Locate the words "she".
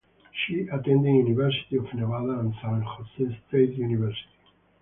0.33-0.61